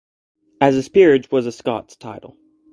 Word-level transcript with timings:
As 0.59 0.73
his 0.73 0.89
peerage 0.89 1.29
was 1.29 1.45
a 1.45 1.51
Scots 1.51 1.95
title. 1.95 2.35